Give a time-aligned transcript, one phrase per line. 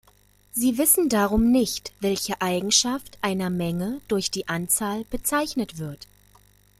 [0.51, 6.07] Sie wissen darum nicht, welche Eigenschaft einer Menge durch die Anzahl bezeichnet wird.